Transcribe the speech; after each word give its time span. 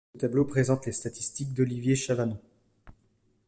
Ce 0.15 0.21
tableau 0.21 0.45
présente 0.45 0.87
les 0.87 0.91
statistiques 0.93 1.53
d'Olivier 1.53 1.95
Chavanon. 1.95 2.39